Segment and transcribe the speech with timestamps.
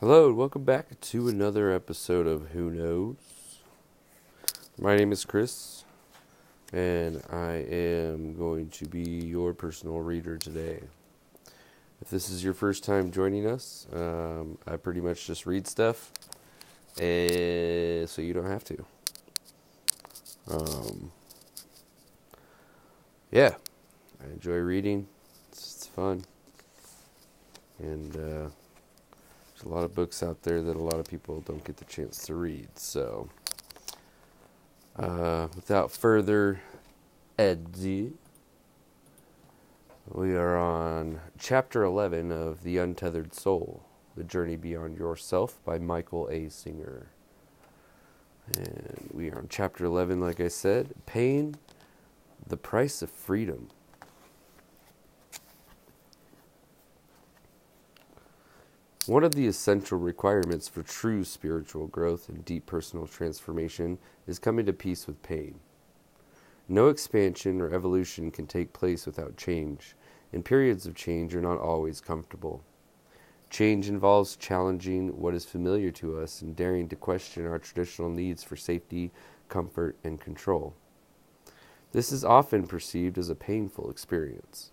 [0.00, 3.16] Hello, and welcome back to another episode of Who Knows.
[4.80, 5.82] My name is Chris,
[6.72, 10.82] and I am going to be your personal reader today.
[12.00, 16.12] If this is your first time joining us, um, I pretty much just read stuff,
[16.96, 18.84] and so you don't have to.
[20.48, 21.10] Um,
[23.32, 23.56] yeah,
[24.22, 25.08] I enjoy reading.
[25.50, 26.22] It's, it's fun,
[27.80, 28.16] and.
[28.16, 28.48] Uh,
[29.58, 31.84] there's a lot of books out there that a lot of people don't get the
[31.84, 32.68] chance to read.
[32.78, 33.28] So,
[34.96, 36.60] uh, without further
[37.38, 38.16] ado,
[40.06, 43.82] we are on chapter 11 of The Untethered Soul
[44.16, 46.48] The Journey Beyond Yourself by Michael A.
[46.48, 47.08] Singer.
[48.56, 51.56] And we are on chapter 11, like I said Pain,
[52.46, 53.70] the Price of Freedom.
[59.08, 63.96] One of the essential requirements for true spiritual growth and deep personal transformation
[64.26, 65.60] is coming to peace with pain.
[66.68, 69.96] No expansion or evolution can take place without change,
[70.30, 72.62] and periods of change are not always comfortable.
[73.48, 78.42] Change involves challenging what is familiar to us and daring to question our traditional needs
[78.44, 79.10] for safety,
[79.48, 80.74] comfort, and control.
[81.92, 84.70] This is often perceived as a painful experience.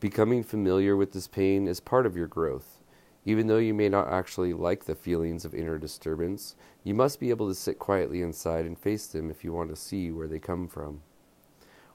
[0.00, 2.84] Becoming familiar with this pain is part of your growth.
[3.24, 6.54] Even though you may not actually like the feelings of inner disturbance,
[6.84, 9.76] you must be able to sit quietly inside and face them if you want to
[9.76, 11.02] see where they come from.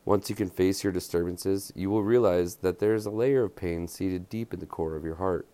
[0.04, 3.56] Once you can face your disturbances, you will realize that there is a layer of
[3.56, 5.48] pain seated deep in the core of your heart.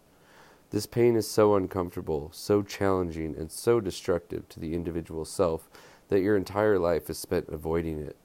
[0.72, 5.70] This pain is so uncomfortable, so challenging, and so destructive to the individual self
[6.08, 8.16] that your entire life is spent avoiding it.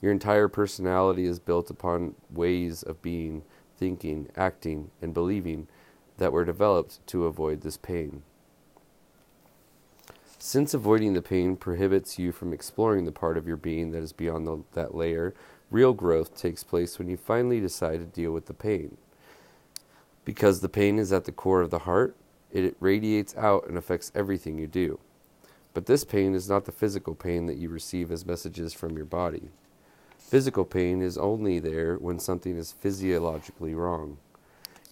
[0.00, 3.42] Your entire personality is built upon ways of being,
[3.76, 5.66] thinking, acting, and believing
[6.18, 8.22] that were developed to avoid this pain.
[10.38, 14.12] Since avoiding the pain prohibits you from exploring the part of your being that is
[14.12, 15.34] beyond the, that layer,
[15.70, 18.96] real growth takes place when you finally decide to deal with the pain.
[20.24, 22.16] Because the pain is at the core of the heart,
[22.52, 25.00] it radiates out and affects everything you do.
[25.74, 29.06] But this pain is not the physical pain that you receive as messages from your
[29.06, 29.50] body.
[30.28, 34.18] Physical pain is only there when something is physiologically wrong.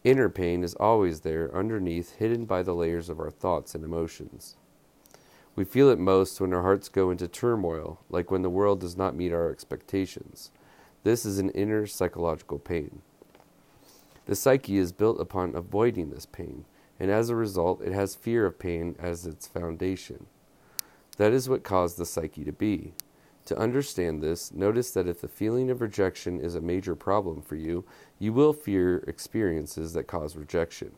[0.02, 4.56] Inner pain is always there, underneath, hidden by the layers of our thoughts and emotions.
[5.54, 8.96] We feel it most when our hearts go into turmoil, like when the world does
[8.96, 10.52] not meet our expectations.
[11.04, 13.02] This is an inner psychological pain.
[14.24, 16.64] The psyche is built upon avoiding this pain,
[16.98, 20.28] and as a result, it has fear of pain as its foundation.
[21.18, 22.94] That is what caused the psyche to be.
[23.46, 27.54] To understand this, notice that if the feeling of rejection is a major problem for
[27.54, 27.84] you,
[28.18, 30.90] you will fear experiences that cause rejection.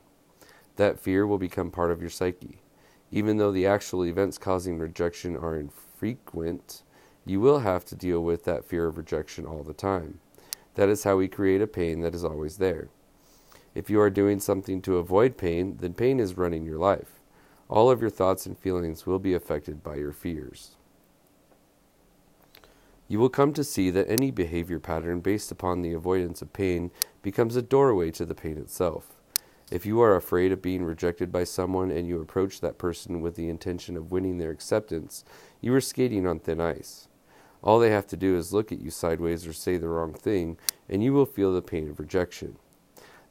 [0.76, 2.62] That fear will become part of your psyche.
[3.10, 6.82] Even though the actual events causing rejection are infrequent,
[7.26, 10.20] you will have to deal with that fear of rejection all the time.
[10.74, 12.88] That is how we create a pain that is always there.
[13.74, 17.20] If you are doing something to avoid pain, then pain is running your life.
[17.68, 20.77] All of your thoughts and feelings will be affected by your fears.
[23.10, 26.90] You will come to see that any behavior pattern based upon the avoidance of pain
[27.22, 29.16] becomes a doorway to the pain itself.
[29.70, 33.34] If you are afraid of being rejected by someone and you approach that person with
[33.34, 35.24] the intention of winning their acceptance,
[35.62, 37.08] you are skating on thin ice.
[37.62, 40.58] All they have to do is look at you sideways or say the wrong thing,
[40.88, 42.56] and you will feel the pain of rejection.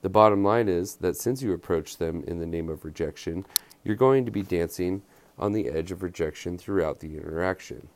[0.01, 3.45] The bottom line is that since you approach them in the name of rejection,
[3.83, 5.03] you're going to be dancing
[5.37, 7.89] on the edge of rejection throughout the interaction.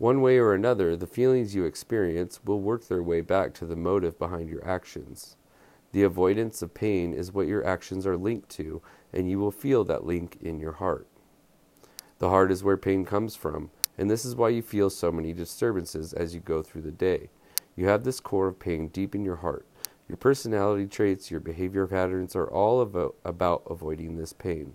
[0.00, 3.76] One way or another, the feelings you experience will work their way back to the
[3.76, 5.36] motive behind your actions.
[5.92, 8.80] The avoidance of pain is what your actions are linked to,
[9.12, 11.06] and you will feel that link in your heart.
[12.18, 13.68] The heart is where pain comes from,
[13.98, 17.28] and this is why you feel so many disturbances as you go through the day.
[17.76, 19.66] You have this core of pain deep in your heart.
[20.08, 24.72] Your personality traits, your behavior patterns are all about avoiding this pain.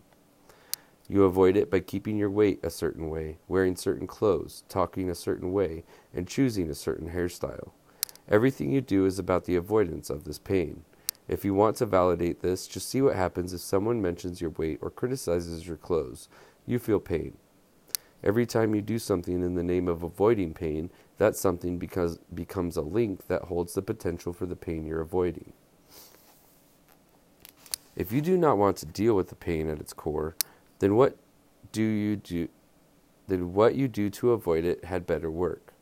[1.07, 5.16] You avoid it by keeping your weight a certain way, wearing certain clothes, talking a
[5.16, 7.72] certain way, and choosing a certain hairstyle.
[8.28, 10.84] Everything you do is about the avoidance of this pain.
[11.28, 14.80] If you want to validate this, just see what happens if someone mentions your weight
[14.81, 16.28] or criticizes your clothes.
[16.66, 17.38] You feel pain.
[18.24, 22.78] Every time you do something in the name of avoiding pain, that something because, becomes
[22.78, 25.54] a link that holds the potential for the pain you're avoiding.
[27.96, 30.36] If you do not want to deal with the pain at its core,
[30.80, 31.18] then what
[31.72, 32.48] do you do
[33.27, 35.74] then what you do to avoid it had better work.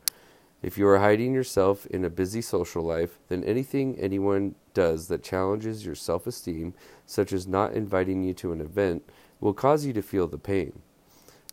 [0.61, 5.23] If you are hiding yourself in a busy social life, then anything anyone does that
[5.23, 6.73] challenges your self esteem,
[7.05, 9.03] such as not inviting you to an event,
[9.41, 10.81] will cause you to feel the pain.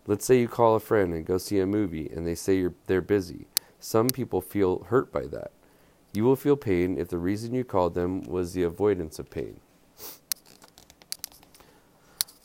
[0.06, 3.00] Let's say you call a friend and go see a movie and they say they're
[3.00, 3.48] busy.
[3.80, 5.50] Some people feel hurt by that.
[6.12, 9.60] You will feel pain if the reason you called them was the avoidance of pain.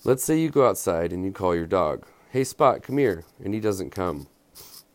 [0.07, 3.55] Let's say you go outside and you call your dog, Hey Spot, come here, and
[3.55, 4.27] he doesn't come.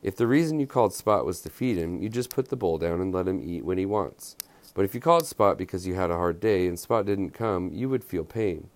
[0.05, 2.79] If the reason you called Spot was to feed him, you just put the bowl
[2.79, 4.37] down and let him eat when he wants.
[4.73, 7.73] But if you called Spot because you had a hard day and Spot didn't come,
[7.73, 8.71] you would feel pain.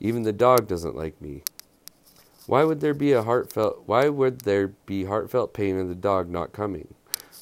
[0.00, 1.44] Even the dog doesn't like me.
[2.46, 6.28] Why would there be a heartfelt why would there be heartfelt pain in the dog
[6.28, 6.92] not coming?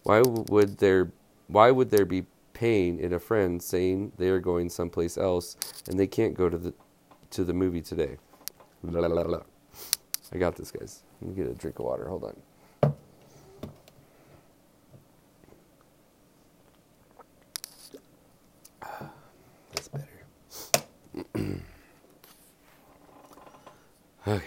[0.04, 1.10] Why would there
[1.48, 5.56] why would there be pain in a friend saying they are going someplace else
[5.88, 6.72] and they can't go to the
[7.30, 8.18] to the movie today?
[8.82, 9.42] Blah, blah, blah.
[10.32, 11.02] I got this, guys.
[11.20, 12.08] Let me get a drink of water.
[12.08, 12.36] Hold on.
[19.72, 20.06] That's better.
[24.28, 24.44] okay.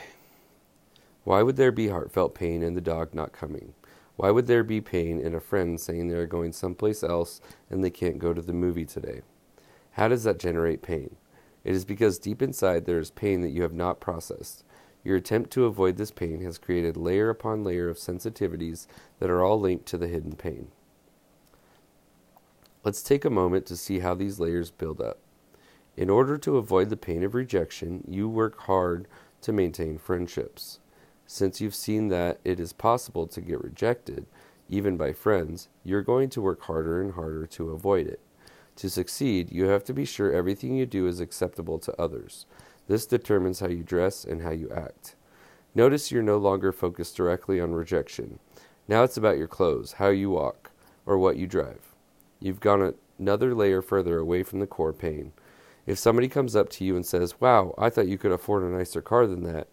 [1.23, 3.73] Why would there be heartfelt pain in the dog not coming?
[4.15, 7.83] Why would there be pain in a friend saying they are going someplace else and
[7.83, 9.21] they can't go to the movie today?
[9.91, 11.15] How does that generate pain?
[11.63, 14.63] It is because deep inside there is pain that you have not processed.
[15.03, 18.87] Your attempt to avoid this pain has created layer upon layer of sensitivities
[19.19, 20.69] that are all linked to the hidden pain.
[22.83, 25.19] Let's take a moment to see how these layers build up.
[25.97, 29.07] In order to avoid the pain of rejection, you work hard
[29.41, 30.79] to maintain friendships.
[31.27, 34.25] Since you've seen that it is possible to get rejected,
[34.69, 38.19] even by friends, you're going to work harder and harder to avoid it.
[38.81, 42.47] To succeed, you have to be sure everything you do is acceptable to others.
[42.87, 45.13] This determines how you dress and how you act.
[45.75, 48.39] Notice you're no longer focused directly on rejection.
[48.87, 50.71] Now it's about your clothes, how you walk,
[51.05, 51.93] or what you drive.
[52.39, 55.31] You've gone another layer further away from the core pain.
[55.85, 58.75] If somebody comes up to you and says, Wow, I thought you could afford a
[58.75, 59.67] nicer car than that,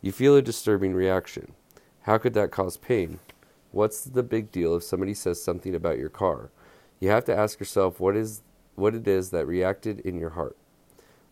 [0.00, 1.54] you feel a disturbing reaction.
[2.02, 3.18] How could that cause pain?
[3.72, 6.50] What's the big deal if somebody says something about your car?
[7.00, 8.42] You have to ask yourself what is
[8.74, 10.56] what it is that reacted in your heart.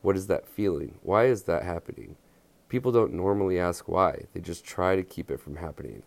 [0.00, 0.98] What is that feeling?
[1.02, 2.16] Why is that happening?
[2.68, 4.24] People don't normally ask why.
[4.32, 6.02] They just try to keep it from happening.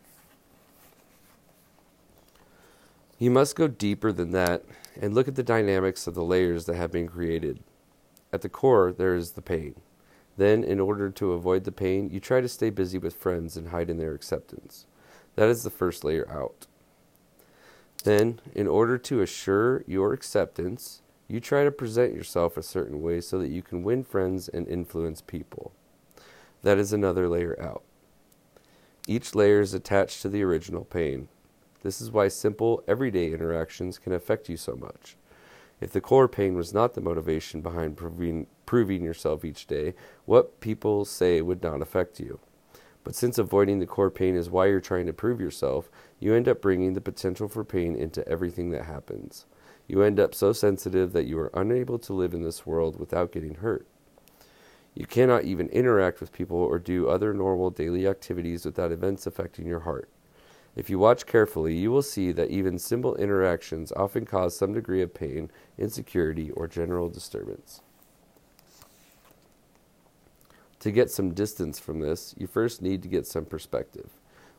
[3.18, 4.64] You must go deeper than that
[5.00, 7.60] and look at the dynamics of the layers that have been created.
[8.34, 9.76] At the core, there is the pain.
[10.38, 13.70] Then, in order to avoid the pain, you try to stay busy with friends and
[13.70, 14.86] hide in their acceptance.
[15.36, 16.68] That is the first layer out.
[18.06, 23.20] Then, in order to assure your acceptance, you try to present yourself a certain way
[23.20, 25.72] so that you can win friends and influence people.
[26.62, 27.82] That is another layer out.
[29.08, 31.30] Each layer is attached to the original pain.
[31.82, 35.18] This is why simple, everyday interactions can affect you so much.
[35.82, 40.60] If the core pain was not the motivation behind proving, proving yourself each day, what
[40.60, 42.40] people say would not affect you.
[43.06, 46.50] But since avoiding the core pain is why you're trying to prove yourself, you end
[46.50, 49.46] up bringing the potential for pain into everything that happens.
[49.88, 53.32] You end up so sensitive that you are unable to live in this world without
[53.32, 53.86] getting hurt.
[54.96, 59.68] You cannot even interact with people or do other normal daily activities without events affecting
[59.68, 60.10] your heart.
[60.76, 65.04] If you watch carefully, you will see that even simple interactions often cause some degree
[65.04, 67.82] of pain, insecurity, or general disturbance.
[70.86, 74.12] To get some distance from this, you first need to get some perspective.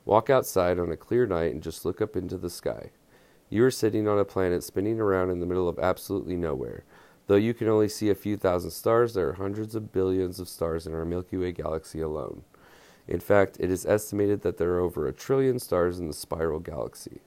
[0.05, 2.91] Walk outside on a clear night and just look up into the sky.
[3.49, 6.83] You are sitting on a planet spinning around in the middle of absolutely nowhere.
[7.29, 10.49] Though you can only see a few thousand stars, there are hundreds of billions of
[10.49, 12.43] stars in our Milky Way galaxy alone.
[13.07, 16.59] In fact, it is estimated that there are over a trillion stars in the spiral
[16.59, 17.21] galaxy.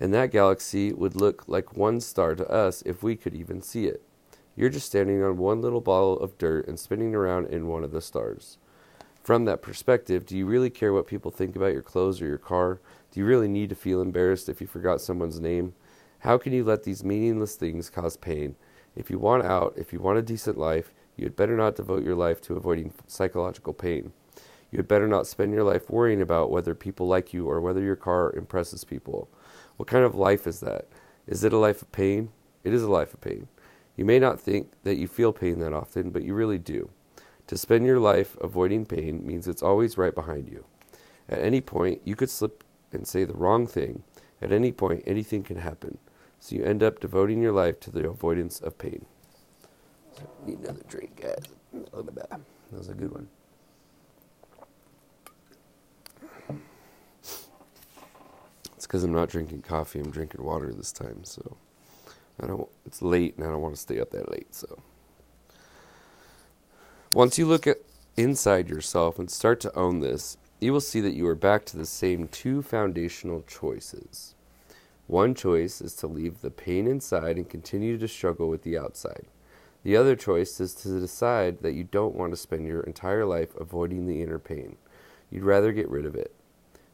[0.00, 3.86] And that galaxy would look like one star to us if we could even see
[3.86, 4.02] it.
[4.56, 7.92] You're just standing on one little ball of dirt and spinning around in one of
[7.92, 8.56] the stars.
[9.22, 12.38] From that perspective, do you really care what people think about your clothes or your
[12.38, 12.80] car?
[13.10, 15.74] Do you really need to feel embarrassed if you forgot someone's name?
[16.20, 18.56] How can you let these meaningless things cause pain?
[18.94, 22.02] If you want out, if you want a decent life, you had better not devote
[22.02, 24.12] your life to avoiding psychological pain.
[24.70, 27.82] You had better not spend your life worrying about whether people like you or whether
[27.82, 29.28] your car impresses people.
[29.76, 30.86] What kind of life is that?
[31.26, 32.30] Is it a life of pain?
[32.64, 33.48] It is a life of pain.
[33.96, 36.90] You may not think that you feel pain that often, but you really do.
[37.46, 40.64] To spend your life avoiding pain means it's always right behind you.
[41.28, 42.62] At any point, you could slip
[42.92, 44.02] and say the wrong thing.
[44.42, 45.98] At any point, anything can happen.
[46.38, 49.06] So you end up devoting your life to the avoidance of pain.
[50.16, 51.44] So need another drink, guys.
[51.72, 53.28] That was a good one.
[58.74, 61.56] It's because I'm not drinking coffee, I'm drinking water this time, so
[62.40, 62.68] I don't.
[62.84, 64.54] It's late, and I don't want to stay up that late.
[64.54, 64.82] So,
[67.12, 67.78] once you look at
[68.16, 71.76] inside yourself and start to own this, you will see that you are back to
[71.76, 74.34] the same two foundational choices.
[75.06, 79.26] One choice is to leave the pain inside and continue to struggle with the outside.
[79.84, 83.54] The other choice is to decide that you don't want to spend your entire life
[83.54, 84.76] avoiding the inner pain.
[85.30, 86.34] You'd rather get rid of it.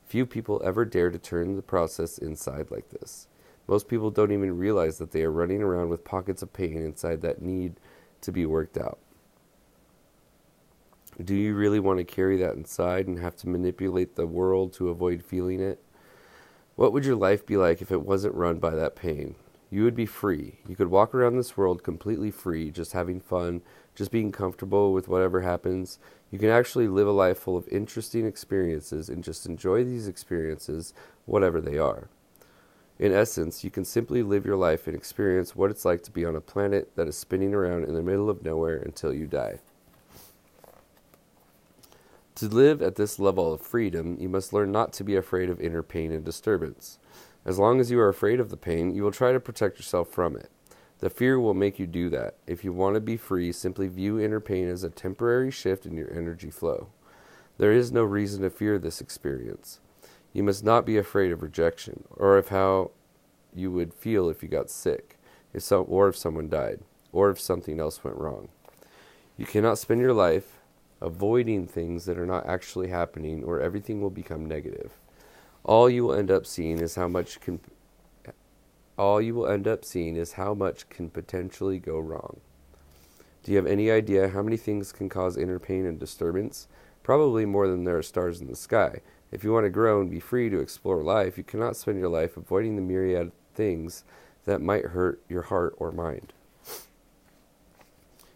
[0.04, 3.28] Few people ever dare to turn the process inside like this.
[3.66, 7.22] Most people don't even realize that they are running around with pockets of pain inside
[7.22, 7.74] that need
[8.22, 8.98] to be worked out.
[11.22, 14.88] Do you really want to carry that inside and have to manipulate the world to
[14.88, 15.82] avoid feeling it?
[16.74, 19.34] What would your life be like if it wasn't run by that pain?
[19.70, 20.58] You would be free.
[20.66, 23.62] You could walk around this world completely free, just having fun,
[23.94, 25.98] just being comfortable with whatever happens.
[26.30, 30.92] You can actually live a life full of interesting experiences and just enjoy these experiences,
[31.24, 32.08] whatever they are.
[33.02, 36.24] In essence, you can simply live your life and experience what it's like to be
[36.24, 39.58] on a planet that is spinning around in the middle of nowhere until you die.
[42.36, 45.60] To live at this level of freedom, you must learn not to be afraid of
[45.60, 47.00] inner pain and disturbance.
[47.44, 50.08] As long as you are afraid of the pain, you will try to protect yourself
[50.08, 50.48] from it.
[51.00, 52.36] The fear will make you do that.
[52.46, 55.96] If you want to be free, simply view inner pain as a temporary shift in
[55.96, 56.86] your energy flow.
[57.58, 59.80] There is no reason to fear this experience.
[60.32, 62.92] You must not be afraid of rejection or of how
[63.54, 65.18] you would feel if you got sick,
[65.52, 66.80] if or if someone died,
[67.12, 68.48] or if something else went wrong.
[69.36, 70.58] You cannot spend your life
[71.00, 74.92] avoiding things that are not actually happening, or everything will become negative.
[75.64, 77.60] All you will end up seeing is how much can
[78.98, 82.40] all you will end up seeing is how much can potentially go wrong.
[83.42, 86.68] Do you have any idea how many things can cause inner pain and disturbance?
[87.02, 89.00] Probably more than there are stars in the sky.
[89.32, 92.10] If you want to grow and be free to explore life, you cannot spend your
[92.10, 94.04] life avoiding the myriad things
[94.44, 96.34] that might hurt your heart or mind.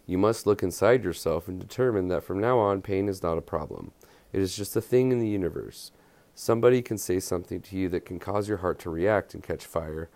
[0.06, 3.42] You must look inside yourself and determine that from now on, pain is not a
[3.42, 3.92] problem.
[4.32, 5.90] It is just a thing in the universe.
[6.34, 9.66] Somebody can say something to you that can cause your heart to react and catch
[9.66, 10.08] fire,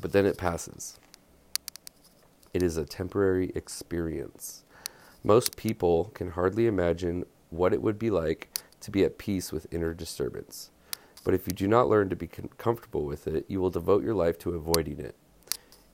[0.00, 0.98] but then it passes.
[2.54, 4.64] It is a temporary experience.
[5.22, 8.48] Most people can hardly imagine what it would be like
[8.80, 10.70] to be at peace with inner disturbance.
[11.22, 14.14] But if you do not learn to be comfortable with it, you will devote your
[14.14, 15.16] life to avoiding it.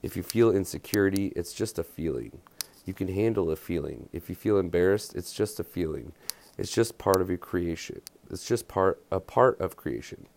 [0.01, 2.39] If you feel insecurity, it's just a feeling.
[2.85, 4.07] You can handle a feeling.
[4.13, 6.13] If you feel embarrassed, it's just a feeling.
[6.57, 8.01] It's just part of your creation.
[8.29, 10.27] It's just part a part of creation.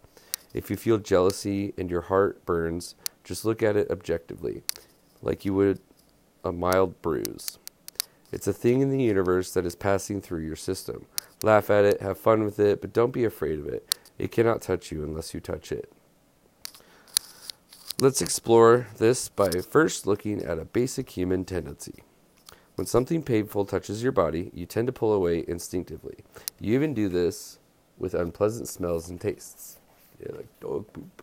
[0.53, 4.65] If you feel jealousy and your heart burns, just look at it objectively,
[5.23, 5.79] like you would
[6.43, 7.60] a mild bruise.
[8.33, 11.07] It's a thing in the universe that is passing through your system.
[11.43, 13.97] Laugh at it, have fun with it, but don't be afraid of it.
[14.19, 15.93] It cannot touch you unless you touch it.
[17.99, 22.03] Let's explore this by first looking at a basic human tendency.
[22.77, 26.19] When something painful touches your body, you tend to pull away instinctively.
[26.59, 27.59] You even do this
[27.99, 29.81] with unpleasant smells and tastes.
[30.19, 31.23] Yeah, like dog poop.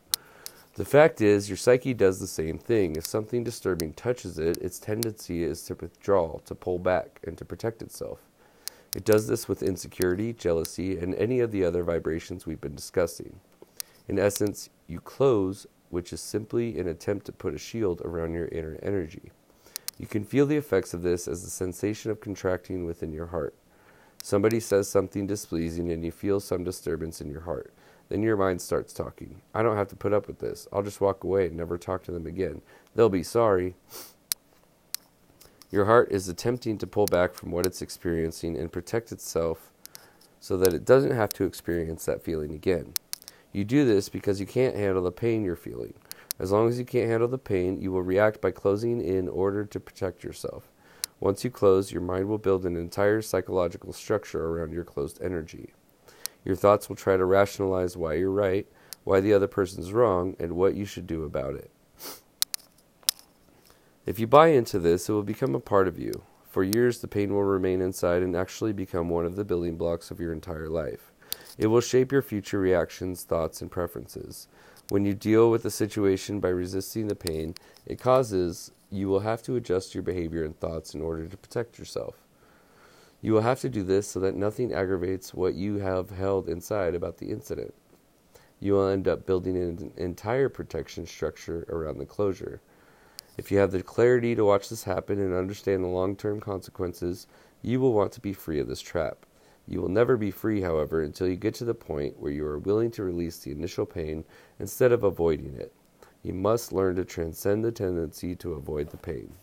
[0.77, 2.95] The fact is, your psyche does the same thing.
[2.95, 7.45] If something disturbing touches it, its tendency is to withdraw, to pull back, and to
[7.45, 8.19] protect itself.
[8.95, 13.39] It does this with insecurity, jealousy, and any of the other vibrations we've been discussing.
[14.07, 18.47] In essence, you close which is simply an attempt to put a shield around your
[18.49, 19.31] inner energy.
[19.97, 23.55] You can feel the effects of this as the sensation of contracting within your heart.
[24.21, 27.73] Somebody says something displeasing and you feel some disturbance in your heart.
[28.09, 29.41] Then your mind starts talking.
[29.53, 30.67] I don't have to put up with this.
[30.71, 32.61] I'll just walk away and never talk to them again.
[32.95, 33.75] They'll be sorry.
[35.69, 39.71] Your heart is attempting to pull back from what it's experiencing and protect itself
[40.39, 42.93] so that it doesn't have to experience that feeling again.
[43.51, 45.93] You do this because you can't handle the pain you're feeling.
[46.39, 49.65] As long as you can't handle the pain, you will react by closing in order
[49.65, 50.69] to protect yourself.
[51.19, 55.73] Once you close, your mind will build an entire psychological structure around your closed energy.
[56.47, 58.65] Your thoughts will try to rationalize why you're right,
[59.03, 61.69] why the other person's wrong, and what you should do about it.
[64.05, 66.23] If you buy into this, it will become a part of you.
[66.49, 70.09] For years, the pain will remain inside and actually become one of the building blocks
[70.09, 71.11] of your entire life.
[71.57, 74.47] It will shape your future reactions, thoughts, and preferences.
[74.87, 79.43] When you deal with a situation by resisting the pain it causes, you will have
[79.43, 82.15] to adjust your behavior and thoughts in order to protect yourself.
[83.21, 86.93] You will have to do this so that nothing aggravates what you have held inside
[86.93, 87.73] about the incident.
[88.59, 92.61] You will end up building an entire protection structure around the closure.
[93.37, 97.27] If you have the clarity to watch this happen and understand the long term consequences,
[97.61, 99.25] you will want to be free of this trap.
[99.67, 102.59] You will never be free, however, until you get to the point where you are
[102.59, 104.23] willing to release the initial pain
[104.59, 105.73] instead of avoiding it.
[106.23, 109.33] You must learn to transcend the tendency to avoid the pain.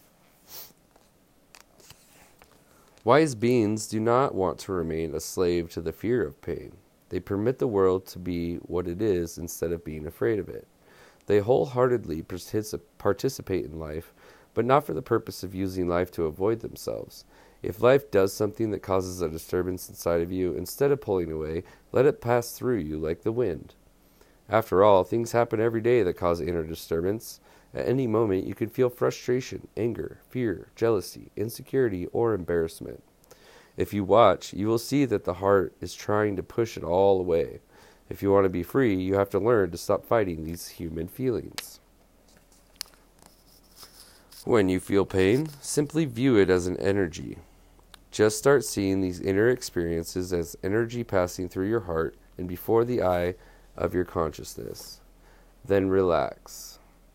[3.04, 6.72] Wise beings do not want to remain a slave to the fear of pain.
[7.10, 10.66] They permit the world to be what it is instead of being afraid of it.
[11.26, 14.14] They wholeheartedly participate in life,
[14.54, 17.26] but not for the purpose of using life to avoid themselves.
[17.62, 21.64] If life does something that causes a disturbance inside of you, instead of pulling away,
[21.92, 23.74] let it pass through you like the wind.
[24.48, 27.40] After all, things happen every day that cause inner disturbance.
[27.74, 33.02] At any moment, you can feel frustration, anger, fear, jealousy, insecurity, or embarrassment.
[33.76, 37.18] If you watch, you will see that the heart is trying to push it all
[37.18, 37.60] away.
[38.08, 41.08] If you want to be free, you have to learn to stop fighting these human
[41.08, 41.80] feelings.
[44.44, 47.38] When you feel pain, simply view it as an energy.
[48.12, 53.02] Just start seeing these inner experiences as energy passing through your heart and before the
[53.02, 53.34] eye
[53.76, 55.00] of your consciousness.
[55.64, 56.73] Then relax.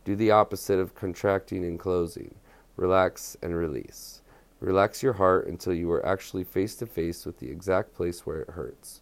[0.10, 2.34] Do the opposite of contracting and closing.
[2.78, 4.24] Relax and release.
[4.60, 8.42] Relax your heart until you are actually face to face with the exact place where
[8.42, 9.02] it hurts.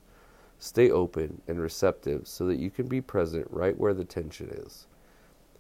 [0.59, 4.85] Stay open and receptive so that you can be present right where the tension is.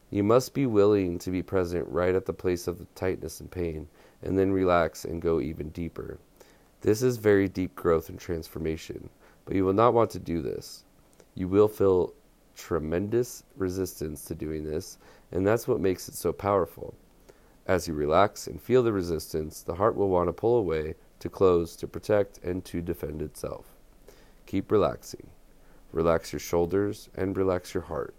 [0.09, 3.49] You must be willing to be present right at the place of the tightness and
[3.49, 3.87] pain,
[4.21, 6.19] and then relax and go even deeper.
[6.81, 9.09] This is very deep growth and transformation,
[9.45, 10.83] but you will not want to do this.
[11.35, 12.13] You will feel
[12.57, 14.97] tremendous resistance to doing this,
[15.31, 16.95] and that's what makes it so powerful.
[17.65, 21.29] As you relax and feel the resistance, the heart will want to pull away, to
[21.29, 23.65] close, to protect, and to defend itself.
[24.45, 25.29] Keep relaxing.
[25.91, 28.15] Relax your shoulders and relax your heart.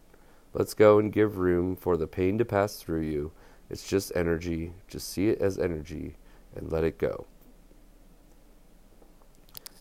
[0.52, 3.32] Let's go and give room for the pain to pass through you.
[3.70, 4.72] It's just energy.
[4.86, 6.16] Just see it as energy
[6.54, 7.26] and let it go.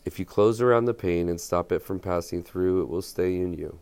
[0.06, 3.36] If you close around the pain and stop it from passing through, it will stay
[3.36, 3.80] in you.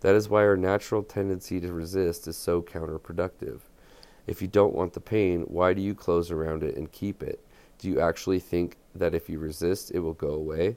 [0.00, 3.60] That is why our natural tendency to resist is so counterproductive.
[4.26, 7.44] If you don't want the pain, why do you close around it and keep it?
[7.78, 10.76] Do you actually think that if you resist, it will go away?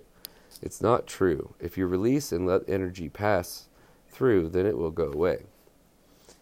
[0.61, 1.53] It's not true.
[1.59, 3.67] If you release and let energy pass
[4.09, 5.45] through, then it will go away.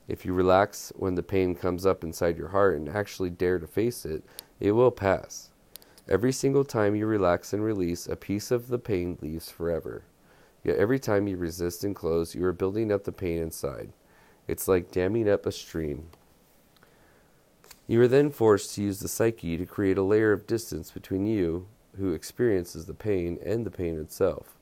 [0.08, 3.67] If you relax when the pain comes up inside your heart and actually dare to
[3.67, 4.23] face it,
[4.60, 5.49] it will pass.
[6.08, 10.04] Every single time you relax and release, a piece of the pain leaves forever.
[10.63, 13.91] Yet every time you resist and close, you are building up the pain inside.
[14.48, 16.08] It's like damming up a stream.
[17.88, 21.26] You are then forced to use the psyche to create a layer of distance between
[21.26, 21.67] you,
[21.98, 24.56] who experiences the pain, and the pain itself.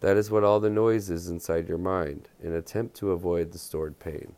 [0.00, 3.58] That is what all the noise is inside your mind, an attempt to avoid the
[3.58, 4.34] stored pain.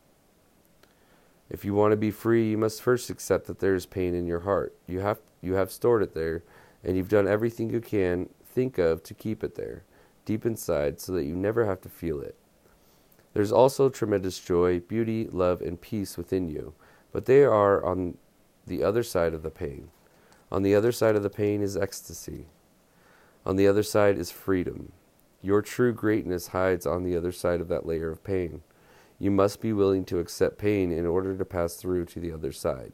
[1.51, 4.27] If you want to be free, you must first accept that there is pain in
[4.27, 4.75] your heart.
[4.87, 6.43] You have you have stored it there,
[6.85, 9.85] and you've done everything you can think of to keep it there,
[10.29, 12.37] deep inside, so that you never have to feel it.
[13.33, 16.75] There's also tremendous joy, beauty, love, and peace within you,
[17.13, 18.19] but they are on
[18.67, 19.89] the other side of the pain.
[20.53, 22.45] On the other side of the pain is ecstasy.
[23.47, 24.93] On the other side is freedom.
[25.41, 28.61] Your true greatness hides on the other side of that layer of pain.
[29.19, 32.53] You must be willing to accept pain in order to pass through to the other
[32.53, 32.93] side.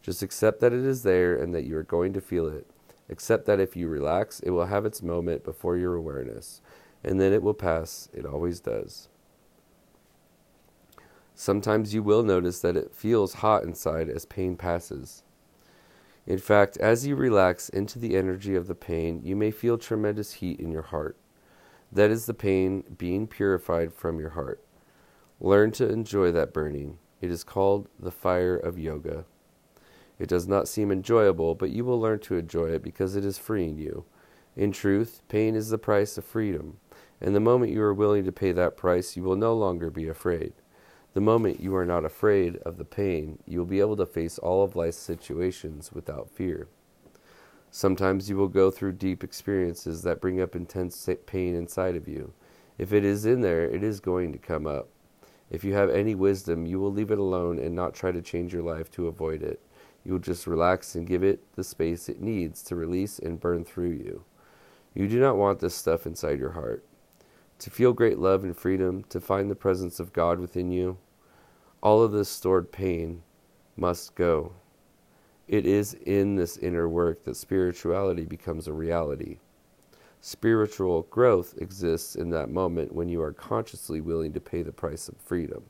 [0.00, 2.70] Just accept that it is there and that you are going to feel it.
[3.10, 6.60] Accept that if you relax, it will have its moment before your awareness,
[7.02, 8.08] and then it will pass.
[8.12, 9.08] It always does.
[11.34, 15.22] Sometimes you will notice that it feels hot inside as pain passes.
[16.26, 20.34] In fact, as you relax into the energy of the pain, you may feel tremendous
[20.34, 21.16] heat in your heart.
[21.90, 24.62] That is the pain being purified from your heart.
[25.40, 26.98] Learn to enjoy that burning.
[27.20, 29.24] It is called the fire of yoga.
[30.18, 33.38] It does not seem enjoyable, but you will learn to enjoy it because it is
[33.38, 34.04] freeing you.
[34.56, 36.78] In truth, pain is the price of freedom,
[37.20, 40.08] and the moment you are willing to pay that price, you will no longer be
[40.08, 40.52] afraid.
[41.14, 44.38] The moment you are not afraid of the pain, you will be able to face
[44.38, 46.68] all of life's situations without fear.
[47.70, 52.32] Sometimes you will go through deep experiences that bring up intense pain inside of you.
[52.78, 54.88] If it is in there, it is going to come up.
[55.50, 58.52] If you have any wisdom, you will leave it alone and not try to change
[58.52, 59.60] your life to avoid it.
[60.08, 63.62] You will just relax and give it the space it needs to release and burn
[63.62, 64.24] through you.
[64.94, 66.82] You do not want this stuff inside your heart.
[67.58, 70.96] To feel great love and freedom, to find the presence of God within you,
[71.82, 73.22] all of this stored pain
[73.76, 74.54] must go.
[75.46, 79.36] It is in this inner work that spirituality becomes a reality.
[80.22, 85.06] Spiritual growth exists in that moment when you are consciously willing to pay the price
[85.10, 85.64] of freedom.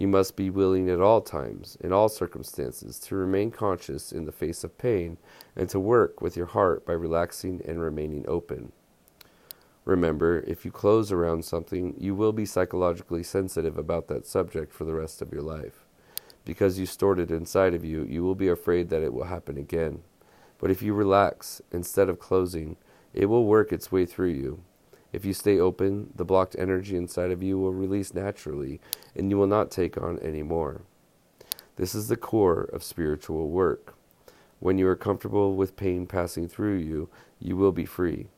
[0.00, 4.32] You must be willing at all times, in all circumstances, to remain conscious in the
[4.32, 5.18] face of pain
[5.54, 8.72] and to work with your heart by relaxing and remaining open.
[9.84, 14.84] Remember, if you close around something, you will be psychologically sensitive about that subject for
[14.84, 15.84] the rest of your life.
[16.46, 19.58] Because you stored it inside of you, you will be afraid that it will happen
[19.58, 20.00] again.
[20.56, 22.78] But if you relax, instead of closing,
[23.12, 24.62] it will work its way through you.
[25.12, 28.80] If you stay open, the blocked energy inside of you will release naturally,
[29.16, 30.82] and you will not take on any more.
[31.76, 33.94] This is the core of spiritual work.
[34.60, 38.28] When you are comfortable with pain passing through you, you will be free.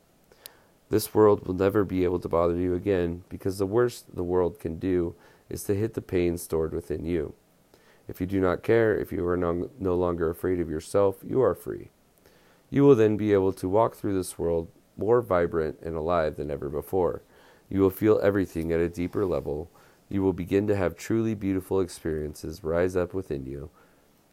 [0.89, 4.59] This world will never be able to bother you again because the worst the world
[4.59, 5.15] can do
[5.49, 7.33] is to hit the pain stored within you.
[8.07, 11.41] If you do not care, if you are no, no longer afraid of yourself, you
[11.41, 11.89] are free.
[12.69, 16.51] You will then be able to walk through this world more vibrant and alive than
[16.51, 17.23] ever before.
[17.69, 19.71] You will feel everything at a deeper level.
[20.09, 23.69] You will begin to have truly beautiful experiences rise up within you.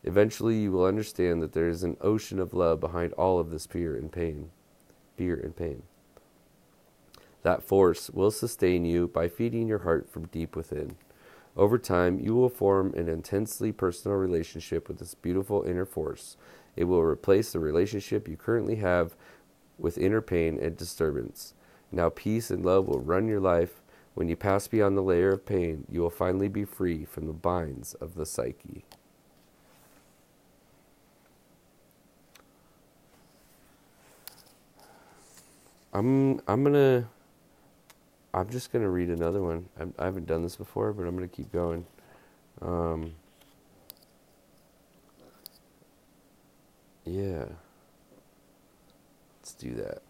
[0.02, 3.66] Eventually, you will understand that there is an ocean of love behind all of this
[3.66, 4.50] fear and pain.
[5.16, 5.82] Fear and pain.
[7.42, 10.96] That force will sustain you by feeding your heart from deep within.
[11.56, 16.36] Over time, you will form an intensely personal relationship with this beautiful inner force.
[16.76, 19.16] It will replace the relationship you currently have
[19.80, 21.54] with inner pain and disturbance.
[21.92, 23.82] Now, peace and love will run your life.
[24.14, 27.32] When you pass beyond the layer of pain, you will finally be free from the
[27.32, 28.84] binds of the psyche.
[35.92, 37.08] I'm I'm gonna
[38.32, 39.68] I'm just gonna read another one.
[39.78, 41.84] I'm, I have not done this before, but I'm gonna keep going.
[42.62, 43.12] Um,
[47.04, 47.46] yeah,
[49.60, 50.02] do that.